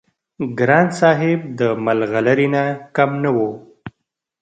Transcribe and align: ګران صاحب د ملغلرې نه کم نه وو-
ګران 0.59 0.87
صاحب 0.99 1.39
د 1.59 1.61
ملغلرې 1.85 2.47
نه 2.53 2.63
کم 2.95 3.11
نه 3.23 3.29
وو- 3.35 3.51